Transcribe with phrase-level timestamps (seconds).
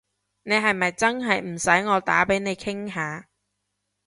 [0.41, 3.27] 你係咪真係唔使我打畀你傾下？